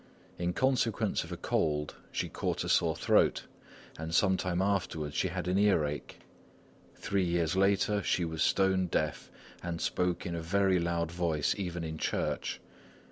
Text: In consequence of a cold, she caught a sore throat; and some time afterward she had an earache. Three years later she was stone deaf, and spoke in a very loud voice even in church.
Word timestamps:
In 0.39 0.53
consequence 0.53 1.23
of 1.23 1.31
a 1.31 1.37
cold, 1.37 1.93
she 2.11 2.27
caught 2.27 2.63
a 2.63 2.69
sore 2.69 2.95
throat; 2.95 3.43
and 3.99 4.15
some 4.15 4.35
time 4.35 4.59
afterward 4.59 5.13
she 5.13 5.27
had 5.27 5.47
an 5.47 5.59
earache. 5.59 6.17
Three 6.95 7.23
years 7.23 7.55
later 7.55 8.01
she 8.01 8.25
was 8.25 8.41
stone 8.41 8.87
deaf, 8.87 9.29
and 9.61 9.79
spoke 9.79 10.25
in 10.25 10.33
a 10.33 10.41
very 10.41 10.79
loud 10.79 11.11
voice 11.11 11.53
even 11.55 11.83
in 11.83 11.99
church. 11.99 12.59